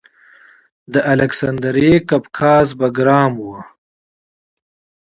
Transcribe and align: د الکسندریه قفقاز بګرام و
د 0.93 0.95
الکسندریه 1.11 1.95
قفقاز 2.09 2.67
بګرام 2.79 3.33
و 3.45 3.47